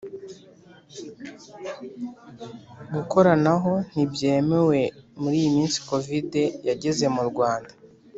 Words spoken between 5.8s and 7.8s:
covid yageze mu Rwanda